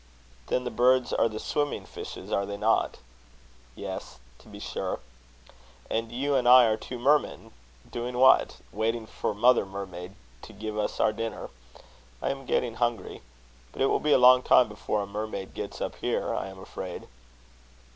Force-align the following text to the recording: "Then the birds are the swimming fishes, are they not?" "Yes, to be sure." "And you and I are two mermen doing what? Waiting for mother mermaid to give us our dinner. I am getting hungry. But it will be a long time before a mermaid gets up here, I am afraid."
"Then 0.47 0.63
the 0.63 0.71
birds 0.71 1.13
are 1.13 1.29
the 1.29 1.39
swimming 1.39 1.85
fishes, 1.85 2.31
are 2.31 2.47
they 2.47 2.57
not?" 2.57 2.97
"Yes, 3.75 4.17
to 4.39 4.47
be 4.47 4.59
sure." 4.59 4.99
"And 5.91 6.11
you 6.11 6.33
and 6.33 6.49
I 6.49 6.65
are 6.65 6.75
two 6.75 6.97
mermen 6.97 7.51
doing 7.87 8.17
what? 8.17 8.57
Waiting 8.71 9.05
for 9.05 9.35
mother 9.35 9.63
mermaid 9.63 10.15
to 10.41 10.53
give 10.53 10.75
us 10.75 10.99
our 10.99 11.13
dinner. 11.13 11.51
I 12.19 12.31
am 12.31 12.47
getting 12.47 12.77
hungry. 12.77 13.21
But 13.71 13.83
it 13.83 13.89
will 13.91 13.99
be 13.99 14.11
a 14.13 14.17
long 14.17 14.41
time 14.41 14.67
before 14.67 15.03
a 15.03 15.05
mermaid 15.05 15.53
gets 15.53 15.79
up 15.81 15.95
here, 15.97 16.33
I 16.33 16.47
am 16.47 16.57
afraid." 16.57 17.07